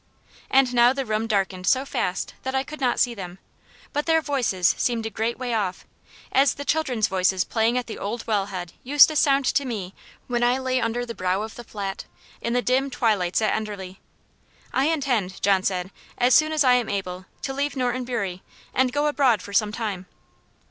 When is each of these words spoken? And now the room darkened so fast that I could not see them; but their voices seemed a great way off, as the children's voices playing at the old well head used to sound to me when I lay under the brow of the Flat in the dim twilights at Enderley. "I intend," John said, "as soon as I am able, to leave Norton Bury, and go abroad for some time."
And 0.49 0.73
now 0.73 0.93
the 0.93 1.05
room 1.05 1.27
darkened 1.27 1.67
so 1.67 1.85
fast 1.85 2.33
that 2.41 2.55
I 2.55 2.63
could 2.63 2.81
not 2.81 2.99
see 2.99 3.13
them; 3.13 3.37
but 3.93 4.07
their 4.07 4.19
voices 4.19 4.73
seemed 4.75 5.05
a 5.05 5.11
great 5.11 5.37
way 5.37 5.53
off, 5.53 5.85
as 6.31 6.55
the 6.55 6.65
children's 6.65 7.07
voices 7.07 7.43
playing 7.43 7.77
at 7.77 7.85
the 7.85 7.99
old 7.99 8.25
well 8.25 8.47
head 8.47 8.73
used 8.81 9.09
to 9.09 9.15
sound 9.15 9.45
to 9.45 9.63
me 9.63 9.93
when 10.25 10.41
I 10.41 10.57
lay 10.57 10.81
under 10.81 11.05
the 11.05 11.13
brow 11.13 11.43
of 11.43 11.53
the 11.53 11.63
Flat 11.63 12.05
in 12.41 12.53
the 12.53 12.63
dim 12.63 12.89
twilights 12.89 13.43
at 13.43 13.53
Enderley. 13.53 13.99
"I 14.73 14.85
intend," 14.87 15.39
John 15.43 15.61
said, 15.61 15.91
"as 16.17 16.33
soon 16.33 16.51
as 16.51 16.63
I 16.63 16.73
am 16.73 16.89
able, 16.89 17.27
to 17.43 17.53
leave 17.53 17.75
Norton 17.75 18.03
Bury, 18.03 18.41
and 18.73 18.91
go 18.91 19.05
abroad 19.05 19.43
for 19.43 19.53
some 19.53 19.71
time." 19.71 20.07